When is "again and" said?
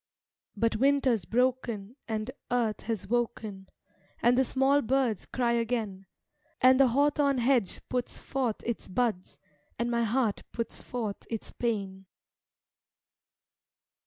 5.51-6.79